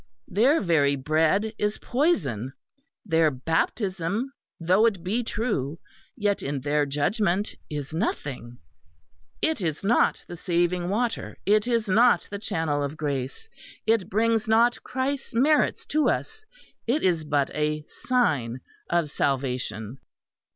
[0.27, 2.53] Their very bread is poison.
[3.05, 5.77] Their baptism, though it be true,
[6.15, 8.57] yet in their judgment is nothing.
[9.43, 11.37] It is not the saving water!
[11.45, 13.47] It is not the channel of Grace!
[13.85, 16.45] It brings not Christ's merits to us!
[16.87, 18.59] It is but a sign
[18.89, 19.99] of salvation!"